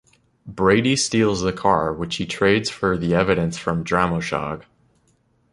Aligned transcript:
Brady 0.47 0.95
steals 0.95 1.41
the 1.41 1.53
car, 1.53 1.93
which 1.93 2.15
he 2.15 2.25
trades 2.25 2.71
for 2.71 2.97
the 2.97 3.13
evidence 3.13 3.59
from 3.59 3.83
Dramoshag. 3.83 4.63